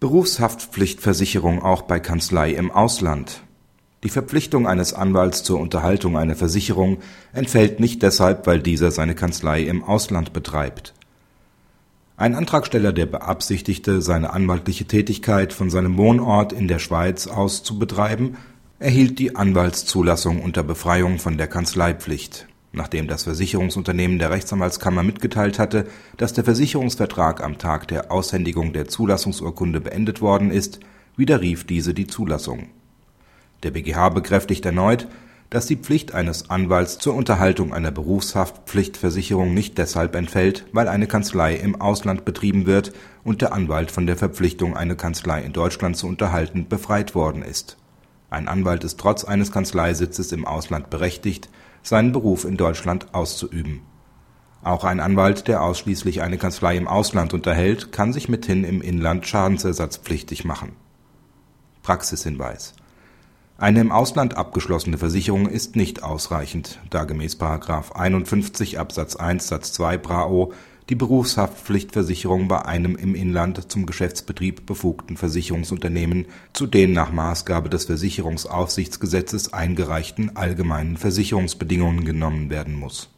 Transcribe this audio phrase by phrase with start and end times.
[0.00, 3.42] Berufshaftpflichtversicherung auch bei Kanzlei im Ausland
[4.02, 7.00] Die Verpflichtung eines Anwalts zur Unterhaltung einer Versicherung
[7.34, 10.94] entfällt nicht deshalb, weil dieser seine Kanzlei im Ausland betreibt.
[12.16, 17.78] Ein Antragsteller, der beabsichtigte, seine anwaltliche Tätigkeit von seinem Wohnort in der Schweiz aus zu
[17.78, 18.38] betreiben,
[18.78, 25.86] erhielt die Anwaltszulassung unter Befreiung von der Kanzleipflicht Nachdem das Versicherungsunternehmen der Rechtsanwaltskammer mitgeteilt hatte,
[26.16, 30.78] dass der Versicherungsvertrag am Tag der Aushändigung der Zulassungsurkunde beendet worden ist,
[31.16, 32.68] widerrief diese die Zulassung.
[33.64, 35.08] Der BGH bekräftigt erneut,
[35.50, 41.56] dass die Pflicht eines Anwalts zur Unterhaltung einer Berufshaftpflichtversicherung nicht deshalb entfällt, weil eine Kanzlei
[41.56, 42.92] im Ausland betrieben wird
[43.24, 47.76] und der Anwalt von der Verpflichtung, eine Kanzlei in Deutschland zu unterhalten, befreit worden ist.
[48.30, 51.48] Ein Anwalt ist trotz eines Kanzleisitzes im Ausland berechtigt
[51.82, 53.82] seinen Beruf in Deutschland auszuüben.
[54.62, 59.26] Auch ein Anwalt, der ausschließlich eine Kanzlei im Ausland unterhält, kann sich mithin im Inland
[59.26, 60.76] schadensersatzpflichtig machen.
[61.82, 62.74] Praxishinweis
[63.58, 67.36] Eine im Ausland abgeschlossene Versicherung ist nicht ausreichend, da gemäß§
[67.92, 70.52] 51 Absatz 1 Satz 2 BRAO
[70.90, 77.84] die Berufshaftpflichtversicherung bei einem im Inland zum Geschäftsbetrieb befugten Versicherungsunternehmen zu den nach Maßgabe des
[77.84, 83.10] Versicherungsaufsichtsgesetzes eingereichten allgemeinen Versicherungsbedingungen genommen werden muss